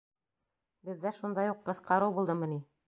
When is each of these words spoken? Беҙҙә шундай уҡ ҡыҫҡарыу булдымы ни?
Беҙҙә 0.89 1.13
шундай 1.19 1.55
уҡ 1.55 1.63
ҡыҫҡарыу 1.71 2.19
булдымы 2.19 2.53
ни? 2.57 2.63